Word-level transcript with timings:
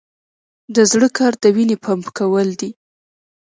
د 0.75 0.77
زړه 0.91 1.07
کار 1.17 1.33
د 1.43 1.45
وینې 1.55 1.77
پمپ 1.85 2.05
کول 2.17 2.49
دي 2.61 2.69